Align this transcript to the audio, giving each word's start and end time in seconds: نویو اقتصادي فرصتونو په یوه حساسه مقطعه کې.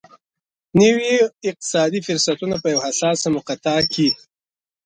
نویو 0.81 1.25
اقتصادي 1.49 1.99
فرصتونو 2.07 2.55
په 2.63 2.67
یوه 2.73 2.83
حساسه 2.87 3.27
مقطعه 3.37 3.83
کې. 3.93 4.07